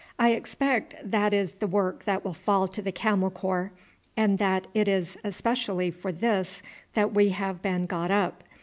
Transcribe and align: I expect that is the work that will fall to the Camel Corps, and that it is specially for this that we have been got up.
I 0.17 0.31
expect 0.31 0.95
that 1.03 1.31
is 1.31 1.51
the 1.59 1.67
work 1.67 2.05
that 2.05 2.25
will 2.25 2.33
fall 2.33 2.67
to 2.67 2.81
the 2.81 2.91
Camel 2.91 3.29
Corps, 3.29 3.71
and 4.17 4.39
that 4.39 4.65
it 4.73 4.87
is 4.87 5.15
specially 5.29 5.91
for 5.91 6.11
this 6.11 6.63
that 6.95 7.13
we 7.13 7.29
have 7.29 7.61
been 7.61 7.85
got 7.85 8.09
up. 8.09 8.43